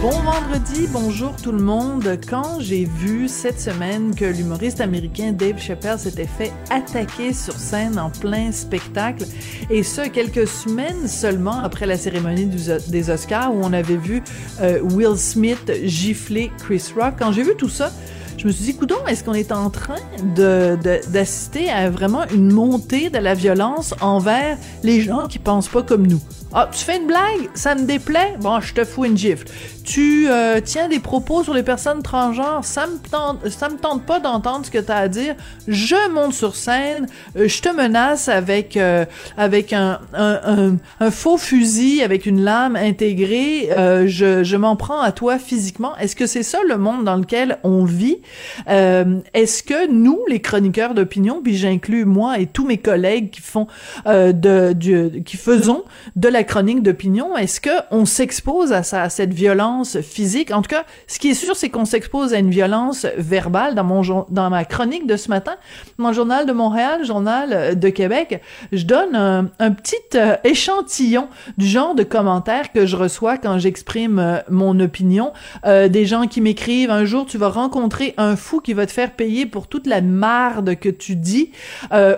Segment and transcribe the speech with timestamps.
[0.00, 2.18] Bon vendredi, bonjour tout le monde.
[2.26, 7.98] Quand j'ai vu cette semaine que l'humoriste américain Dave Chappelle s'était fait attaquer sur scène
[7.98, 9.26] en plein spectacle,
[9.68, 12.48] et ce, quelques semaines seulement après la cérémonie
[12.88, 14.22] des Oscars où on avait vu
[14.62, 17.92] euh, Will Smith gifler Chris Rock, quand j'ai vu tout ça,
[18.38, 19.98] je me suis dit, coudon, est-ce qu'on est en train
[20.34, 26.06] d'assister à vraiment une montée de la violence envers les gens qui pensent pas comme
[26.06, 26.22] nous?
[26.52, 29.46] Ah, tu fais une blague, ça me déplaît, bon, je te fous une gifle.
[29.84, 34.04] Tu euh, tiens des propos sur les personnes transgenres, ça me tente, ça me tente
[34.04, 35.34] pas d'entendre ce que tu as à dire.
[35.68, 39.04] Je monte sur scène, euh, je te menace avec euh,
[39.36, 43.70] avec un, un, un, faux fusil, avec une lame intégrée.
[44.06, 45.96] je je m'en prends à toi physiquement.
[45.96, 48.18] Est-ce que c'est ça le monde dans lequel on vit?
[48.66, 53.66] Est-ce que nous, les chroniqueurs d'opinion, puis j'inclus moi et tous mes collègues qui font
[54.06, 55.84] de, du, qui faisons
[56.16, 60.50] de la chronique d'opinion, est-ce que on s'expose à, ça, à cette violence physique?
[60.52, 63.74] En tout cas, ce qui est sûr, c'est qu'on s'expose à une violence verbale.
[63.74, 65.56] Dans mon dans ma chronique de ce matin,
[65.98, 68.40] mon journal de Montréal, journal de Québec,
[68.72, 74.18] je donne un, petit euh, échantillon du genre de commentaires que je reçois quand j'exprime
[74.18, 75.32] euh, mon opinion.
[75.64, 78.92] Euh, des gens qui m'écrivent un jour, tu vas rencontrer un fou qui va te
[78.92, 81.50] faire payer pour toute la marde que tu dis,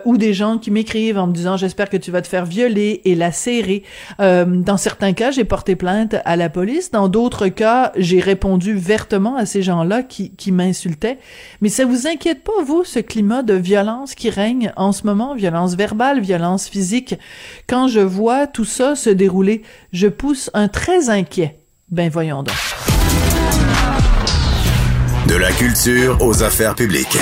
[0.05, 3.01] ou des gens qui m'écrivent en me disant j'espère que tu vas te faire violer
[3.05, 3.83] et lacérer.
[4.21, 6.91] Euh, dans certains cas, j'ai porté plainte à la police.
[6.91, 11.19] Dans d'autres cas, j'ai répondu vertement à ces gens-là qui, qui m'insultaient.
[11.61, 15.35] Mais ça vous inquiète pas, vous, ce climat de violence qui règne en ce moment,
[15.35, 17.15] violence verbale, violence physique?
[17.67, 21.59] Quand je vois tout ça se dérouler, je pousse un très inquiet.
[21.91, 22.57] Ben voyons donc.
[25.29, 27.19] De la culture aux affaires publiques.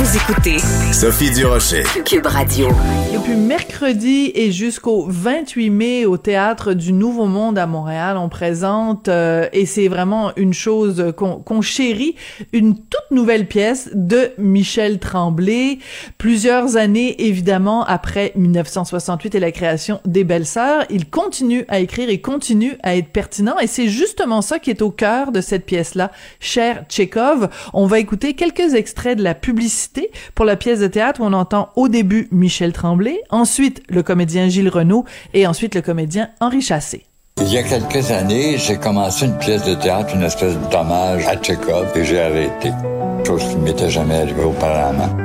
[0.00, 0.58] Vous écoutez
[0.94, 2.68] Sophie Durocher, Cube Radio.
[3.12, 9.08] Depuis mercredi et jusqu'au 28 mai au théâtre du Nouveau Monde à Montréal, on présente
[9.08, 12.14] euh, et c'est vraiment une chose qu'on chérit,
[12.54, 15.80] une toute nouvelle pièce de Michel Tremblay.
[16.16, 22.08] Plusieurs années évidemment après 1968 et la création des Belles Sœurs, il continue à écrire
[22.08, 25.66] et continue à être pertinent et c'est justement ça qui est au cœur de cette
[25.66, 26.10] pièce-là,
[26.40, 27.50] cher Tchekhov.
[27.74, 29.89] On va écouter quelques extraits de la publicité
[30.34, 34.48] pour la pièce de théâtre où on entend au début Michel Tremblay, ensuite le comédien
[34.48, 37.06] Gilles Renaud et ensuite le comédien Henri Chassé.
[37.38, 41.36] Il y a quelques années, j'ai commencé une pièce de théâtre, une espèce d'hommage à
[41.36, 42.70] Tchekhov, et j'ai arrêté.
[43.26, 45.16] Chose qui ne m'était jamais arrivée auparavant.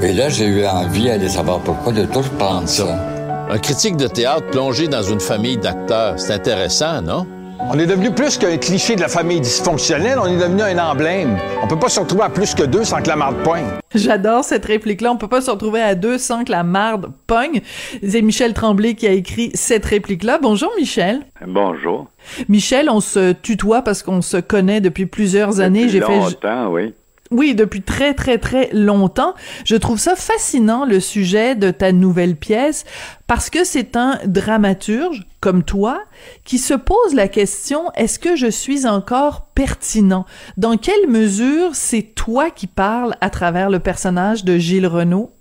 [0.00, 2.86] Et là, j'ai eu envie d'aller savoir pourquoi, de tout reprendre ça.
[3.50, 7.26] Un critique de théâtre plongé dans une famille d'acteurs, c'est intéressant, non?
[7.60, 11.38] On est devenu plus qu'un cliché de la famille dysfonctionnelle, on est devenu un emblème.
[11.62, 13.66] On peut pas se retrouver à plus que deux sans que la marde poigne.
[13.94, 15.10] J'adore cette réplique-là.
[15.12, 17.62] On peut pas se retrouver à deux sans que la marde pogne.
[18.06, 20.38] C'est Michel Tremblay qui a écrit cette réplique-là.
[20.40, 21.22] Bonjour Michel.
[21.46, 22.06] Bonjour.
[22.48, 25.88] Michel, on se tutoie parce qu'on se connaît depuis plusieurs années.
[25.88, 26.94] J'ai fait longtemps, oui.
[27.30, 29.34] Oui, depuis très très très longtemps.
[29.64, 32.84] Je trouve ça fascinant le sujet de ta nouvelle pièce
[33.26, 36.02] parce que c'est un dramaturge comme toi
[36.44, 40.24] qui se pose la question est-ce que je suis encore pertinent?
[40.56, 45.32] Dans quelle mesure c'est toi qui parles à travers le personnage de Gilles Renaud?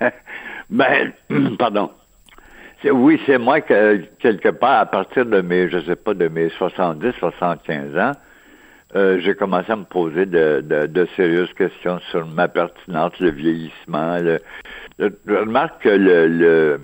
[0.70, 1.12] Ben
[1.58, 1.90] pardon.
[2.90, 6.48] Oui, c'est moi que quelque part à partir de mes je sais pas de mes
[6.50, 8.12] 70 75 ans
[8.94, 14.18] euh, j'ai commencé à me poser de, de, sérieuses questions sur ma pertinence, le vieillissement.
[14.18, 14.40] Le,
[14.98, 16.80] je remarque que le,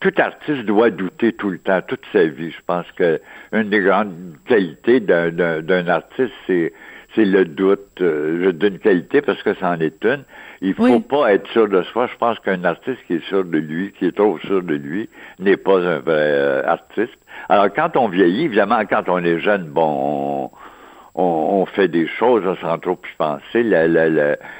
[0.00, 2.50] tout artiste doit douter tout le temps, toute sa vie.
[2.50, 3.20] Je pense que
[3.52, 6.72] une des grandes qualités d'un artiste, c'est
[7.14, 10.24] c'est le doute euh, d'une qualité parce que c'en est une.
[10.60, 12.06] Il faut pas être sûr de soi.
[12.06, 15.08] Je pense qu'un artiste qui est sûr de lui, qui est trop sûr de lui,
[15.38, 17.16] n'est pas un vrai euh, artiste.
[17.48, 20.23] Alors quand on vieillit, évidemment, quand on est jeune, bon,
[21.14, 23.62] on, fait des choses sans trop y penser.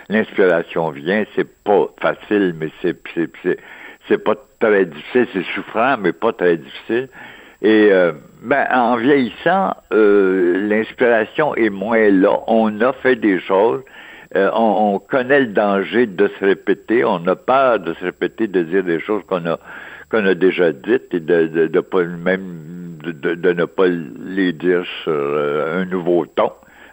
[0.08, 2.96] L'inspiration vient, c'est pas facile, mais c'est
[4.08, 7.08] c'est pas très difficile, c'est souffrant, mais pas très difficile.
[7.62, 8.12] Et euh,
[8.42, 12.40] ben, en vieillissant, euh, l'inspiration est moins là.
[12.46, 13.80] On a fait des choses.
[14.36, 17.04] Euh, on, connaît le danger de se répéter.
[17.04, 19.58] On a peur de se répéter, de dire des choses qu'on a
[20.10, 24.84] qu'on a déjà dites et de, de, de pas même de, ne pas les dire
[25.02, 26.52] sur euh, un nouveau ton,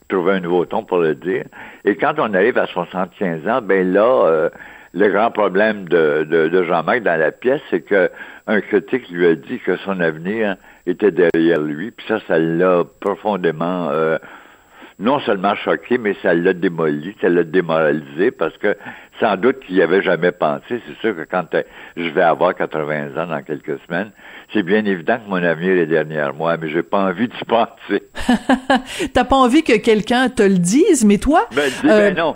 [0.10, 1.46] trouver un nouveau ton pour le dire.
[1.86, 4.50] Et quand on arrive à 75 ans, ben là, euh,
[4.94, 8.10] le grand problème de, de, Jean-Marc dans la pièce, c'est que
[8.48, 11.92] un critique lui a dit que son avenir était derrière lui.
[11.92, 14.18] Puis ça, ça l'a profondément euh,
[15.02, 18.78] non seulement choqué, mais ça l'a démoli, ça l'a démoralisé parce que
[19.20, 20.82] sans doute qu'il n'y avait jamais pensé.
[20.88, 21.64] C'est sûr que quand euh,
[21.98, 24.12] je vais avoir 80 ans dans quelques semaines,
[24.54, 28.04] c'est bien évident que mon avenir est derrière moi, mais j'ai pas envie d'y penser.
[29.14, 31.48] T'as pas envie que quelqu'un te le dise, mais toi?
[31.56, 32.36] Ben, dis, ben non.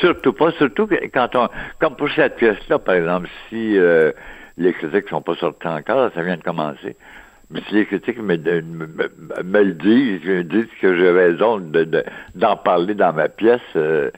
[0.00, 4.12] Surtout pas, surtout que quand on, comme pour cette pièce-là, par exemple, si euh,
[4.56, 6.96] les critiques sont pas sortis encore, ça vient de commencer.
[7.54, 13.14] Si les critiques me, le disent, me disent que j'ai raison d'en de, parler dans
[13.14, 14.10] ma pièce, euh,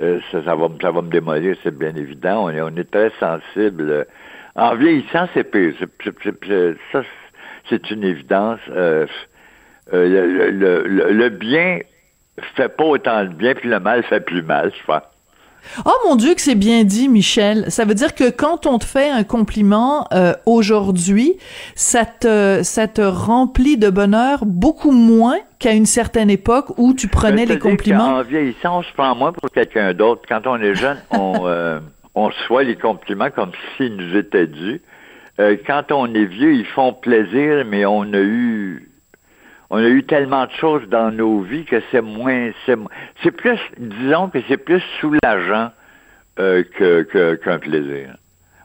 [0.00, 2.44] euh, ça, va, me démolir, c'est bien évident.
[2.44, 4.06] On est, très sensible.
[4.54, 5.74] En vieillissant, c'est pire.
[6.92, 7.02] ça,
[7.68, 8.60] c'est une évidence.
[8.70, 9.06] Euh,
[9.92, 11.80] le, le, le, le, bien
[12.54, 15.02] fait pas autant de bien, puis le mal fait plus mal, je pense.
[15.84, 17.70] Oh mon Dieu que c'est bien dit, Michel.
[17.70, 21.36] Ça veut dire que quand on te fait un compliment euh, aujourd'hui,
[21.74, 27.08] ça te ça te remplit de bonheur beaucoup moins qu'à une certaine époque où tu
[27.08, 28.16] prenais les compliments.
[28.16, 30.22] En vieillissant, on se prend moins pour quelqu'un d'autre.
[30.28, 31.80] Quand on est jeune, on euh,
[32.14, 34.80] on reçoit les compliments comme s'ils nous étaient dus.
[35.38, 38.90] Euh, quand on est vieux, ils font plaisir, mais on a eu
[39.70, 44.28] on a eu tellement de choses dans nos vies que c'est moins, c'est plus, disons
[44.28, 45.72] que c'est plus soulageant
[46.38, 48.16] euh, que qu'un plaisir.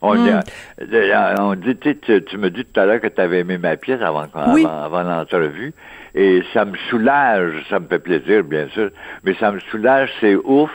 [0.03, 0.42] On, hmm.
[0.81, 3.77] euh, on dit, tu, tu me dis tout à l'heure que tu avais aimé ma
[3.77, 5.74] pièce avant, avant, l'entrevue,
[6.15, 8.89] et ça me soulage, ça me fait plaisir, bien sûr,
[9.24, 10.71] mais ça me soulage, c'est ouf,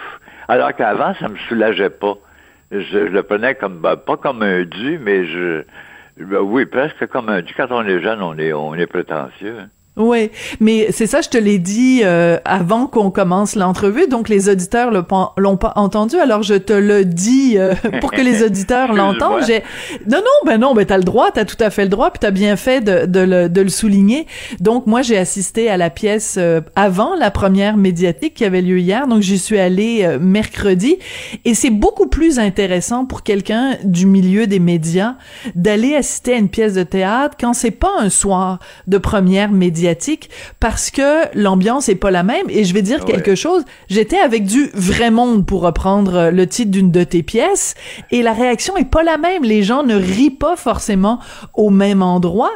[0.48, 2.14] alors qu'avant, ça me soulageait pas.
[2.70, 5.64] Je, le prenais comme, ben, pas comme un dû, mais je,
[6.18, 7.52] ben oui, presque comme un dû.
[7.56, 9.56] Quand on est jeune, on est, on est prétentieux.
[9.60, 9.68] Hein.
[9.96, 14.50] Oui, mais c'est ça, je te l'ai dit euh, avant qu'on commence l'entrevue, donc les
[14.50, 17.72] auditeurs l'ont pas entendu, alors je te le dis euh,
[18.02, 19.44] pour que les auditeurs l'entendent.
[19.46, 19.62] J'ai
[20.06, 22.18] non, non, ben non, ben t'as le droit, t'as tout à fait le droit, puis
[22.20, 24.26] t'as bien fait de, de, le, de le souligner.
[24.60, 28.78] Donc moi, j'ai assisté à la pièce euh, avant la première médiatique qui avait lieu
[28.78, 30.98] hier, donc j'y suis allée mercredi,
[31.46, 35.14] et c'est beaucoup plus intéressant pour quelqu'un du milieu des médias
[35.54, 39.85] d'aller assister à une pièce de théâtre quand c'est pas un soir de première médiatique
[40.60, 42.46] parce que l'ambiance est pas la même.
[42.48, 43.64] Et je vais dire quelque chose.
[43.88, 47.74] J'étais avec du vrai monde pour reprendre euh, le titre d'une de tes pièces
[48.10, 49.42] et la réaction est pas la même.
[49.44, 51.18] Les gens ne rient pas forcément
[51.54, 52.52] au même endroit.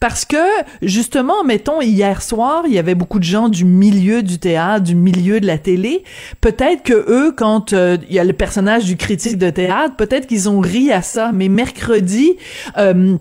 [0.00, 0.36] Parce que,
[0.80, 4.94] justement, mettons, hier soir, il y avait beaucoup de gens du milieu du théâtre, du
[4.94, 6.04] milieu de la télé.
[6.40, 10.28] Peut-être que eux, quand euh, il y a le personnage du critique de théâtre, peut-être
[10.28, 11.32] qu'ils ont ri à ça.
[11.32, 12.36] Mais mercredi,
[12.76, 13.16] euh,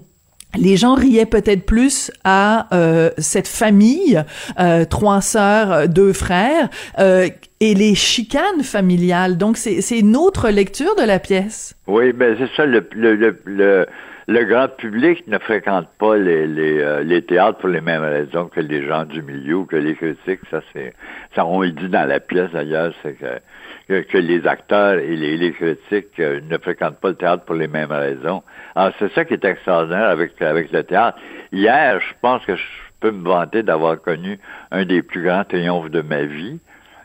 [0.56, 4.24] les gens riaient peut-être plus à euh, cette famille,
[4.60, 9.38] euh, trois sœurs, deux frères, euh, et les chicanes familiales.
[9.38, 11.76] Donc, c'est une autre lecture de la pièce.
[11.88, 13.16] Oui, ben c'est ça, le, le,
[13.46, 13.88] le,
[14.28, 18.60] le, grand public ne fréquente pas les, les, les, théâtres pour les mêmes raisons que
[18.60, 20.42] les gens du milieu que les critiques.
[20.52, 20.94] Ça, c'est
[21.36, 23.40] ça on le dit dans la pièce d'ailleurs, c'est que
[23.88, 27.92] que, les acteurs et les, critiques euh, ne fréquentent pas le théâtre pour les mêmes
[27.92, 28.44] raisons.
[28.76, 31.18] Alors, c'est ça qui est extraordinaire avec, avec le théâtre.
[31.52, 32.64] Hier, je pense que je
[33.00, 34.40] peux me vanter d'avoir connu
[34.72, 36.60] un des plus grands triomphes de ma vie.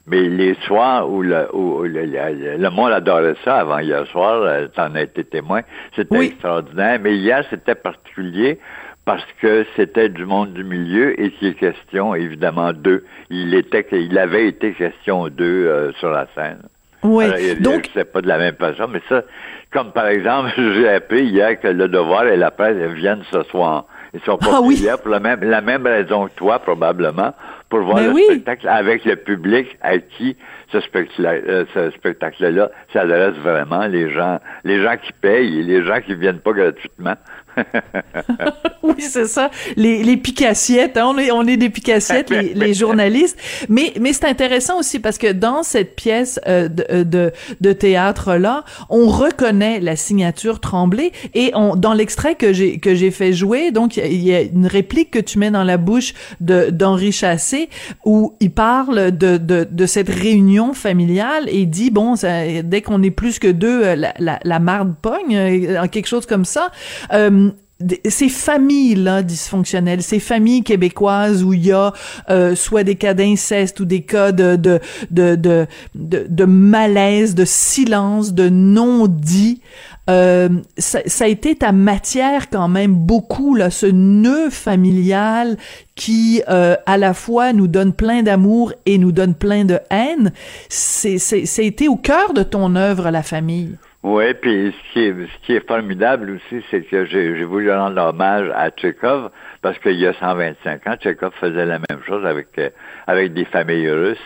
[0.06, 4.66] Mais les soirs où le, où le, le, monde adorait ça avant hier soir, euh,
[4.75, 5.62] t'en as été témoin,
[5.94, 6.99] c'était extraordinaire.
[7.00, 8.58] Mais hier, c'était particulier
[9.04, 13.04] parce que c'était du monde du milieu et qu'il est question évidemment d'eux.
[13.30, 16.62] Il était, il avait été question d'eux euh, sur la scène.
[17.04, 17.26] Oui.
[17.61, 19.23] Donc, c'est pas de la même façon, mais ça,
[19.73, 23.87] comme par exemple, j'ai appris hier que le devoir et la presse viennent ce soir.
[24.14, 27.33] Ils sont pas ah, hier pour la même, la même raison que toi, probablement,
[27.71, 30.37] pour voir ben le spectacle avec le public à qui
[30.71, 33.87] ce spectacle-là euh, ce spectacle s'adresse vraiment.
[33.87, 37.14] Les gens, les gens qui payent et les gens qui viennent pas gratuitement.
[38.82, 39.50] oui, c'est ça.
[39.76, 43.38] Les, les picassiettes, hein, on, est, on est des picassiettes, les, les journalistes.
[43.68, 47.73] Mais, mais c'est intéressant aussi parce que dans cette pièce euh, de, euh, de, de
[47.73, 53.32] théâtre-là, on reconnaît la signature Tremblay et on, dans l'extrait que j'ai, que j'ai fait
[53.32, 57.12] jouer, donc il y, a une réplique que tu mets dans la bouche de, d'Henri
[57.12, 57.68] Chassé
[58.04, 62.14] où il parle de, de, de cette réunion familiale et il dit, bon,
[62.64, 66.44] dès qu'on est plus que deux, la, la, la marde pogne, euh, quelque chose comme
[66.44, 66.71] ça.
[67.12, 67.41] Euh,
[68.09, 71.93] ces familles-là dysfonctionnelles, ces familles québécoises où il y a
[72.31, 77.45] euh, soit des cas d'inceste ou des cas de de, de, de, de, malaise, de
[77.45, 79.61] silence, de non-dit,
[80.11, 80.49] euh,
[80.79, 85.57] ça, ça, a été ta matière quand même beaucoup, là, ce nœud familial
[85.95, 90.33] qui euh, à la fois nous donne plein d'amour et nous donne plein de haine.
[90.69, 93.77] C'est, c'est, été au cœur de ton œuvre, la famille?
[94.02, 98.02] Oui, puis ce qui est, ce qui est formidable aussi, c'est que j'ai voulu rendre
[98.02, 99.30] hommage à Tchekhov,
[99.61, 102.71] parce qu'il y a 125 ans, Tchekhov faisait la même chose avec, euh,
[103.06, 104.18] avec des familles russes.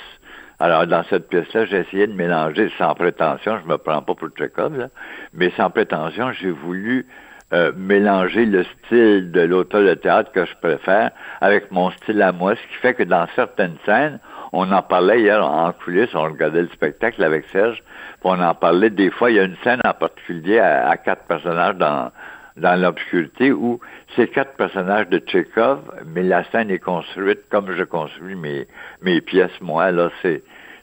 [0.60, 4.28] Alors, dans cette pièce-là, j'ai essayé de mélanger sans prétention, je me prends pas pour
[4.30, 4.88] Tchekhov, là,
[5.34, 7.06] mais sans prétention, j'ai voulu
[7.52, 11.10] euh, mélanger le style de l'auteur de théâtre que je préfère
[11.42, 14.20] avec mon style à moi, ce qui fait que dans certaines scènes,
[14.56, 17.82] on en parlait hier en coulisses, on regardait le spectacle avec Serge,
[18.20, 21.24] puis on en parlait des fois, il y a une scène en particulier à, quatre
[21.24, 22.10] personnages dans,
[22.56, 23.80] dans l'obscurité où
[24.14, 28.66] c'est quatre personnages de Tchekhov, mais la scène est construite comme je construis mes,
[29.02, 29.90] mes pièces, moi.
[29.90, 30.42] Là, c'est,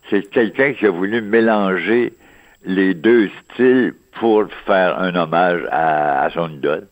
[0.09, 2.13] c'est quelqu'un qui a voulu mélanger
[2.65, 6.85] les deux styles pour faire un hommage à, à son idole.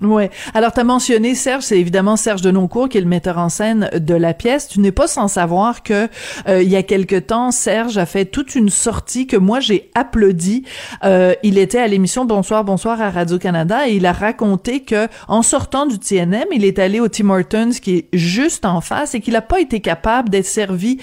[0.00, 0.30] Ouais.
[0.54, 3.90] Alors, tu as mentionné Serge, c'est évidemment Serge Denoncourt qui est le metteur en scène
[3.94, 4.66] de la pièce.
[4.66, 6.08] Tu n'es pas sans savoir que
[6.48, 9.90] euh, il y a quelque temps, Serge a fait toute une sortie que moi j'ai
[9.94, 10.64] applaudi.
[11.04, 15.08] Euh, il était à l'émission Bonsoir, Bonsoir à Radio Canada et il a raconté que
[15.28, 19.14] en sortant du TNM, il est allé au Tim Hortons qui est juste en face
[19.14, 20.98] et qu'il n'a pas été capable d'être servi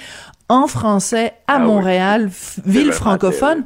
[0.50, 1.60] en français à Ah.
[1.60, 2.32] Montréal,
[2.66, 3.66] ville francophone.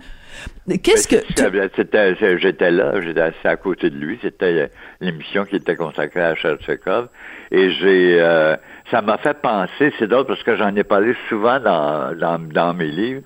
[0.81, 4.17] Qu'est-ce que tu- c'est- j'étais là, j'étais assis à côté de lui.
[4.21, 4.67] C'était euh,
[5.01, 7.09] l'émission qui était consacrée à Tchekhov.
[7.51, 8.55] Et j'ai, euh,
[8.89, 12.73] ça m'a fait penser, c'est drôle parce que j'en ai parlé souvent dans, dans, dans
[12.73, 13.21] mes livres.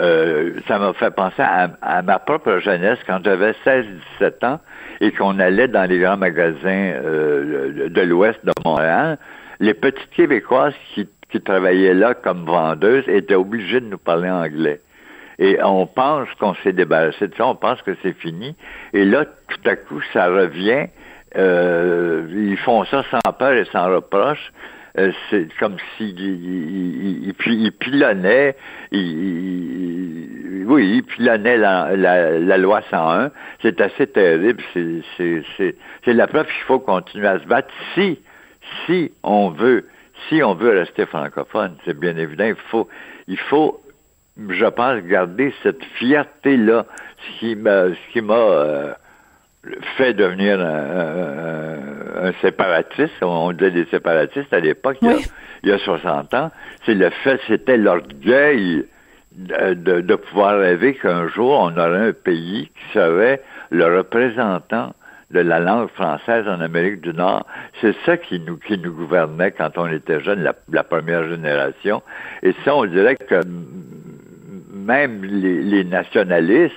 [0.00, 4.60] Euh, ça m'a fait penser à, à ma propre jeunesse quand j'avais 16-17 ans
[5.00, 9.18] et qu'on allait dans les grands magasins euh, de l'Ouest de Montréal.
[9.60, 14.80] Les petites Québécoises qui, qui travaillaient là comme vendeuses étaient obligées de nous parler anglais.
[15.38, 18.54] Et on pense qu'on s'est débarrassé de ça, on pense que c'est fini.
[18.92, 20.86] Et là, tout à coup, ça revient.
[21.36, 24.52] Euh, ils font ça sans peur et sans reproche.
[24.96, 28.54] Euh, c'est comme s'ils ils, ils, pilonnaient,
[28.92, 33.32] oui, ils pilonnaient la, la, loi 101.
[33.60, 34.62] C'est assez terrible.
[34.76, 35.74] C'est
[36.06, 38.20] la preuve qu'il faut continuer à se battre si,
[38.86, 39.88] si on veut,
[40.28, 41.74] si on veut rester francophone.
[41.84, 42.44] C'est bien évident.
[42.44, 42.88] Il faut,
[43.26, 43.80] il faut
[44.48, 46.86] je pense, garder cette fierté-là,
[47.18, 48.92] ce qui m'a, ce qui m'a euh,
[49.96, 55.16] fait devenir un, un- un séparatiste, on disait des séparatistes à l'époque, il y a-
[55.62, 56.50] il, y a 60 ans,
[56.84, 58.86] c'est le fait, c'était l'orgueil
[59.32, 64.94] de, de- de pouvoir rêver qu'un jour, on aurait un pays qui serait le représentant
[65.30, 67.44] de la langue française en Amérique du Nord.
[67.80, 72.02] C'est ça qui nous, qui nous gouvernait quand on était jeune, la, la première génération.
[72.42, 73.40] Et ça, on dirait que
[74.84, 76.74] même les, les nationalistes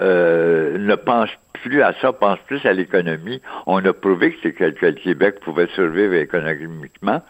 [0.00, 3.40] euh, ne pensent plus à ça, pensent plus à l'économie.
[3.66, 7.20] On a prouvé que, que, le Québec pouvait survivre économiquement,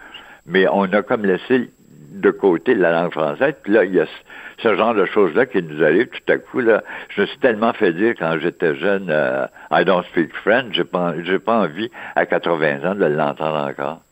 [0.47, 1.71] mais on a comme laissé
[2.13, 3.55] de côté la langue française.
[3.63, 6.39] Puis là, il y a ce, ce genre de choses-là qui nous arrive tout à
[6.39, 6.61] coup.
[6.61, 10.73] Là, je me suis tellement fait dire quand j'étais jeune, euh, I don't speak French,
[10.73, 14.03] j'ai pas, j'ai pas envie à 80 ans de l'entendre encore.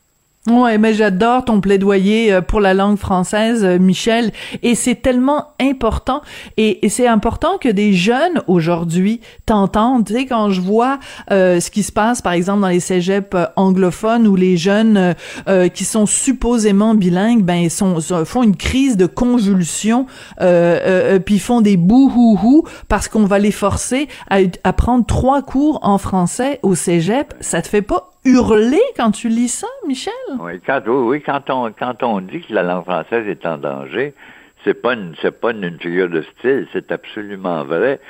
[0.49, 4.33] Ouais, mais j'adore ton plaidoyer euh, pour la langue française, euh, Michel,
[4.63, 6.23] et c'est tellement important.
[6.57, 10.07] Et, c'est important que des jeunes aujourd'hui t'entendent.
[10.07, 10.99] Tu sais, quand je vois
[11.31, 15.15] euh, ce qui se passe, par exemple, dans les cégeps euh, anglophones où les jeunes
[15.47, 20.07] euh, qui sont supposément bilingues, ben ils sont, font une crise de convulsion,
[20.41, 25.81] euh, puis font des bouhouhou parce qu'on va les forcer à, à prendre trois cours
[25.83, 27.35] en français au cégep.
[27.41, 30.13] Ça te fait pas hurler quand tu lis ça, Michel?
[30.39, 33.59] Oui, quand, oui, oui, quand on, quand on dit que la langue française est en
[33.59, 34.15] danger,
[34.65, 38.01] c'est pas une, c'est pas une, une figure de style, c'est absolument vrai.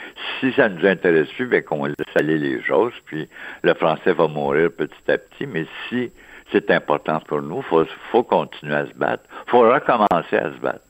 [0.40, 3.28] Si ça nous intéresse plus, ben qu'on laisse aller les choses, puis
[3.62, 6.10] le français va mourir petit à petit, mais si
[6.52, 9.22] c'est important pour nous, faut, faut continuer à se battre.
[9.46, 10.80] Faut recommencer à se battre.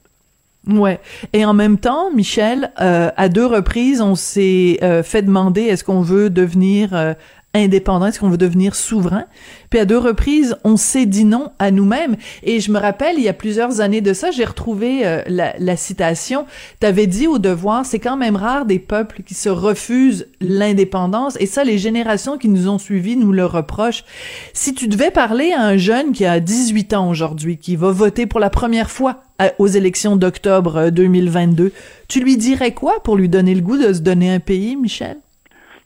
[0.67, 1.01] Ouais.
[1.33, 5.85] Et en même temps, Michel, euh, à deux reprises, on s'est euh, fait demander est-ce
[5.85, 7.15] qu'on veut devenir euh,
[7.55, 9.25] indépendant, est-ce qu'on veut devenir souverain.
[9.71, 12.17] Puis à deux reprises, on s'est dit non à nous-mêmes.
[12.45, 15.77] Et je me rappelle, il y a plusieurs années de ça, j'ai retrouvé euh, la,
[15.77, 16.47] citation.
[16.79, 21.37] T'avais dit au devoir, c'est quand même rare des peuples qui se refusent l'indépendance.
[21.41, 24.05] Et ça, les générations qui nous ont suivis nous le reprochent.
[24.53, 28.27] Si tu devais parler à un jeune qui a 18 ans aujourd'hui, qui va voter
[28.27, 31.73] pour la première fois à- aux élections d'octobre euh, 2022,
[32.07, 35.17] tu lui dirais quoi pour lui donner le goût de se donner un pays, Michel?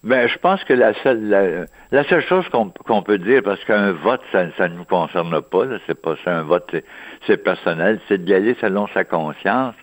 [0.04, 1.42] Ben, je pense que la seule, la,
[1.90, 5.40] la seule chose qu'on qu'on peut dire, parce qu'un vote, ça, ça ne nous concerne
[5.40, 6.75] pas, là, c'est pas ça, un vote,
[7.26, 9.75] c'est- personnel, c'est d'y aller selon sa conscience,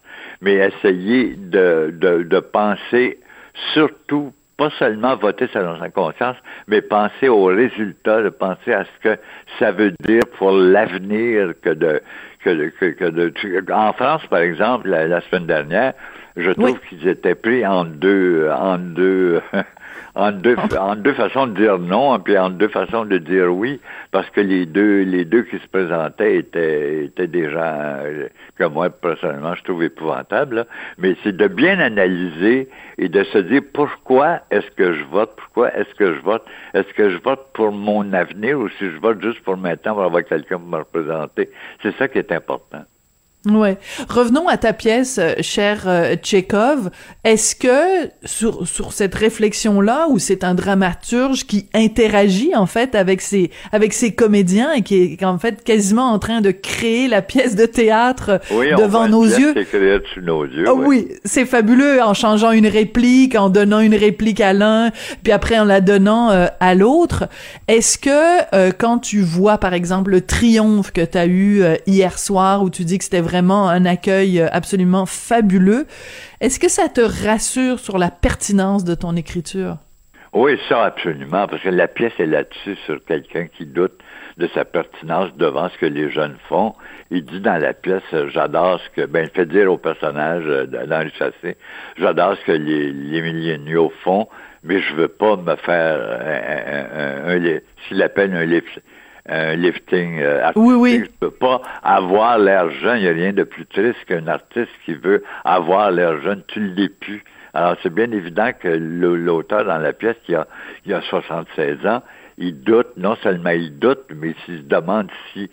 [0.42, 3.20] mais essayer de, de, de penser
[3.74, 6.36] surtout, pas seulement voter selon sa conscience,
[6.68, 9.20] mais penser aux résultats, de penser à ce que
[9.58, 12.00] ça veut dire pour l'avenir que de,
[12.44, 15.94] que, de- que, que de, en France, par exemple, la, la semaine dernière,
[16.38, 19.42] Je trouve qu'ils étaient pris en deux, en deux,
[20.15, 23.80] en deux, en deux façons de dire non, puis en deux façons de dire oui,
[24.12, 28.27] parce que les deux, les deux qui se présentaient étaient, étaient des gens euh,
[28.58, 30.65] que moi personnellement je trouve épouvantables.
[30.98, 35.74] Mais c'est de bien analyser et de se dire pourquoi est-ce que je vote, pourquoi
[35.75, 39.22] est-ce que je vote, est-ce que je vote pour mon avenir ou si je vote
[39.22, 41.50] juste pour maintenant pour avoir quelqu'un pour me représenter.
[41.82, 42.84] C'est ça qui est important.
[43.50, 43.79] Ouais.
[44.07, 46.91] Revenons à ta pièce, euh, cher euh, Tchekhov.
[47.24, 52.93] Est-ce que sur sur cette réflexion là, où c'est un dramaturge qui interagit en fait
[52.93, 57.07] avec ses avec ses comédiens et qui est en fait quasiment en train de créer
[57.07, 59.55] la pièce de théâtre devant nos yeux?
[60.21, 60.65] nos yeux.
[60.69, 64.91] Oh, oui, c'est fabuleux en changeant une réplique, en donnant une réplique à l'un,
[65.24, 67.27] puis après en la donnant euh, à l'autre.
[67.67, 72.62] Est-ce que quand tu vois par exemple le triomphe que tu as eu hier soir
[72.62, 75.88] où tu dis que c'était vraiment un accueil euh, absolument fabuleux.
[76.42, 79.78] Est-ce que ça te rassure sur la pertinence de ton écriture?
[80.34, 83.98] Oui, ça absolument, parce que la pièce est là-dessus sur quelqu'un qui doute
[84.38, 86.74] de sa pertinence devant ce que les jeunes font.
[87.10, 90.44] Il dit dans la pièce, euh, j'adore ce que, ben, il fait dire au personnage
[90.46, 91.58] euh, d'Henri Chassé,
[91.98, 94.28] j'adore ce que les, les milléniaux font,
[94.64, 96.00] mais je veux pas me faire
[97.28, 98.46] un, un, s'il appelle un,
[99.28, 100.63] un lifting euh, artistique.
[100.68, 101.04] Oui, oui.
[101.06, 102.98] Je peux pas avoir l'air jeune.
[102.98, 106.44] Il n'y a rien de plus triste qu'un artiste qui veut avoir l'air jeune.
[106.48, 107.24] Tu l'es plus.
[107.54, 110.48] Alors, c'est bien évident que l'auteur dans la pièce, qui a,
[110.84, 112.01] qui a 76 ans,
[112.38, 115.50] il doute, non seulement il doute, mais il se demande si,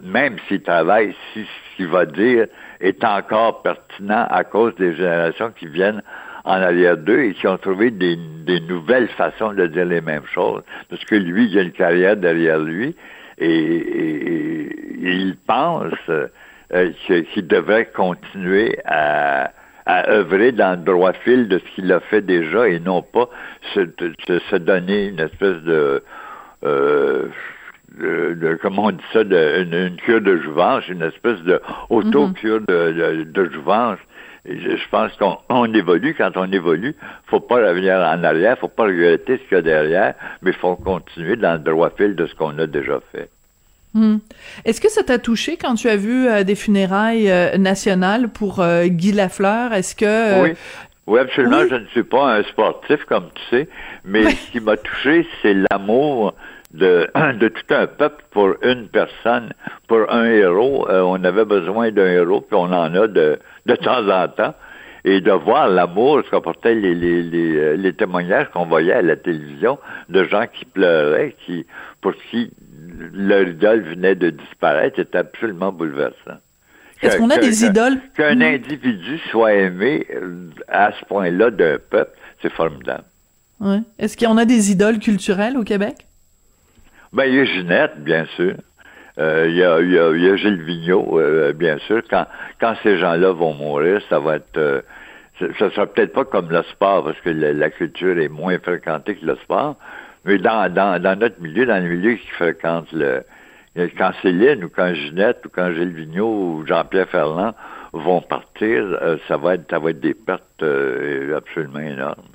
[0.00, 2.46] même s'il travaille, si ce qu'il va dire
[2.80, 6.02] est encore pertinent à cause des générations qui viennent
[6.44, 10.26] en arrière d'eux et qui ont trouvé des, des, nouvelles façons de dire les mêmes
[10.32, 10.62] choses.
[10.88, 12.96] Parce que lui, il a une carrière derrière lui
[13.38, 14.68] et,
[15.04, 16.92] il pense euh,
[17.32, 19.50] qu'il devrait continuer à,
[19.86, 23.28] à œuvrer dans le droit fil de ce qu'il a fait déjà et non pas
[23.74, 26.02] se, se, donner une espèce de,
[26.64, 27.26] euh,
[27.98, 32.92] de, comment on dit ça, de, une, cure de jouvence, une espèce de auto-cure de,
[32.92, 33.98] de, de jouvence
[34.44, 36.14] je pense qu'on évolue.
[36.16, 39.62] Quand on évolue, faut pas revenir en arrière, faut pas regretter ce qu'il y a
[39.62, 43.28] derrière, mais il faut continuer dans le droit fil de ce qu'on a déjà fait.
[43.94, 44.18] Hmm.
[44.64, 48.60] Est-ce que ça t'a touché quand tu as vu euh, des funérailles euh, nationales pour
[48.60, 49.72] euh, Guy Lafleur?
[49.72, 50.42] Est-ce que...
[50.42, 50.52] oui.
[51.06, 51.66] Oui, absolument.
[51.68, 53.68] Je ne suis pas un sportif, comme tu sais,
[54.04, 56.32] mais ce qui m'a touché, c'est l'amour
[56.74, 57.08] de,
[57.38, 59.52] de tout un peuple pour une personne,
[59.88, 60.86] pour un héros.
[60.88, 64.54] on avait besoin d'un héros, puis on en a de, de temps en temps
[65.04, 69.16] et de voir l'amour, ce qu'apportaient les, les, les, les témoignages qu'on voyait à la
[69.16, 71.66] télévision de gens qui pleuraient, qui,
[72.00, 72.52] pour qui
[73.12, 76.38] leur idole venait de disparaître, c'était absolument bouleversant.
[77.02, 77.98] Est-ce qu'on a des idoles?
[78.16, 78.42] Qu'un hmm.
[78.42, 83.04] individu soit aimé euh, à ce point-là d'un peuple, c'est formidable.
[83.60, 83.80] Ouais.
[83.98, 86.06] Est-ce qu'on a des idoles culturelles au Québec?
[87.12, 88.54] Ben, il y a Ginette, bien sûr.
[89.18, 92.02] Euh, il y, a, y, a, y, a, Gilles Vigneault, euh, bien sûr.
[92.08, 92.26] Quand,
[92.58, 94.56] quand ces gens-là vont mourir, ça va être...
[94.56, 94.80] Euh,
[95.58, 99.26] ça sera peut-être pas comme le sport, parce que la, culture est moins fréquentée que
[99.26, 99.76] le sport,
[100.24, 103.24] mais dans, dans, dans notre milieu, dans le milieu qui fréquente le...
[103.96, 107.54] Quand Céline ou quand Ginette ou quand Gilles Vigneault ou Jean-Pierre Ferland
[107.94, 108.84] vont partir,
[109.26, 110.62] ça va être ça va être des pertes
[111.34, 112.28] absolument énormes.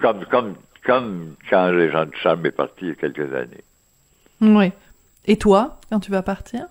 [0.00, 3.62] Comme comme comme quand les gens du charme est parti il y a quelques années.
[4.44, 4.72] Oui.
[5.26, 6.66] Et toi, quand tu vas partir?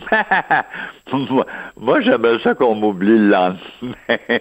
[1.76, 4.38] moi, j'aimerais ça qu'on m'oublie le lendemain.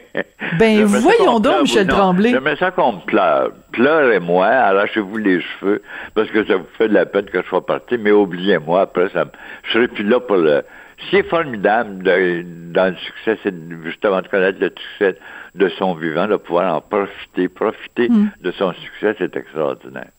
[0.57, 2.31] Ben, voyons donc, Michel Tremblay.
[2.31, 3.51] J'aimerais ça qu'on me pleure.
[3.71, 5.81] Pleurez-moi, arrachez-vous les cheveux,
[6.15, 9.09] parce que ça vous fait de la peine que je sois parti, mais oubliez-moi, après,
[9.09, 9.25] ça,
[9.63, 10.63] je serai plus là pour le...
[11.01, 13.53] Ce qui est formidable dans le succès, c'est
[13.85, 15.17] justement de connaître le succès
[15.55, 18.31] de son vivant, de pouvoir en profiter, profiter hmm.
[18.41, 20.09] de son succès, c'est extraordinaire.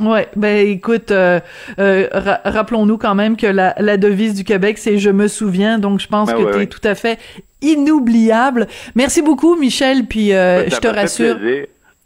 [0.00, 1.40] Ouais, ben écoute, euh,
[1.78, 2.08] euh,
[2.44, 6.06] rappelons-nous quand même que la, la, devise du Québec, c'est je me souviens, donc je
[6.06, 7.18] pense ben que tu es tout à fait
[7.60, 8.68] inoubliable.
[8.94, 11.38] Merci beaucoup, Michel, puis euh, ben, je te rassure.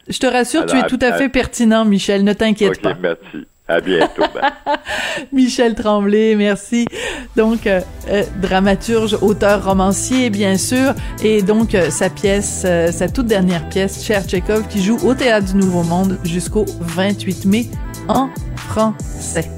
[0.09, 2.97] Je te rassure, tu es tout à fait pertinent, Michel, ne t'inquiète pas.
[3.01, 3.47] Merci.
[3.69, 4.23] À bientôt.
[5.33, 6.87] Michel Tremblay, merci.
[7.35, 13.27] Donc, euh, euh, dramaturge, auteur, romancier, bien sûr, et donc euh, sa pièce, sa toute
[13.27, 17.67] dernière pièce, Cher Tchekhov, qui joue au Théâtre du Nouveau Monde jusqu'au 28 mai
[18.09, 19.51] en français.